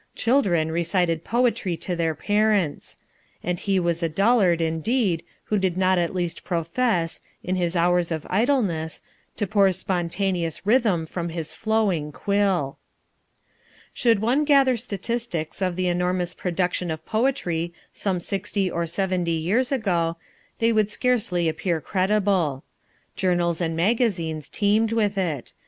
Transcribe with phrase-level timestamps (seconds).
[0.15, 2.97] Children recited poetry to their parents.
[3.43, 8.11] And he was a dullard, indeed, who did not at least profess, in his hours
[8.11, 9.03] of idleness,
[9.35, 12.79] to pour spontaneous rhythm from his flowing quill.
[13.93, 19.71] Should one gather statistics of the enormous production of poetry some sixty or seventy years
[19.71, 20.17] ago,
[20.57, 22.63] they would scarcely appear credible.
[23.15, 25.53] Journals and magazines teemed with it.